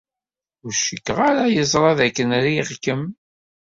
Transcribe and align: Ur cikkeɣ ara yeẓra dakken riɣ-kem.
Ur 0.65 0.73
cikkeɣ 0.75 1.17
ara 1.29 1.53
yeẓra 1.53 1.91
dakken 1.99 2.31
riɣ-kem. 2.43 3.01